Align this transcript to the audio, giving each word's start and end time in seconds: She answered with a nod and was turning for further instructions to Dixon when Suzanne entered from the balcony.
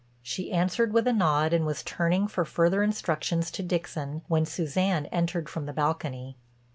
She 0.23 0.51
answered 0.51 0.93
with 0.93 1.05
a 1.05 1.13
nod 1.13 1.53
and 1.53 1.63
was 1.63 1.83
turning 1.83 2.27
for 2.27 2.43
further 2.43 2.81
instructions 2.81 3.51
to 3.51 3.61
Dixon 3.61 4.23
when 4.27 4.47
Suzanne 4.47 5.05
entered 5.11 5.47
from 5.47 5.67
the 5.67 5.73
balcony. 5.73 6.37